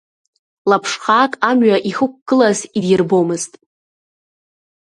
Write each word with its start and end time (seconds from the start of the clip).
Лаԥшхаак 0.69 1.33
амҩа 1.49 1.77
ихықәгылаз 1.89 2.59
идирбомызт. 2.77 3.51